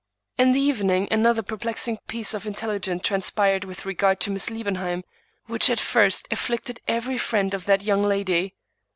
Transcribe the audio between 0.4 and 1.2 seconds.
the evening